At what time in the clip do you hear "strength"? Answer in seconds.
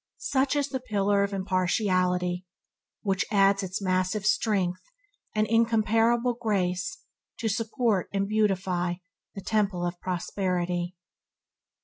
4.25-4.81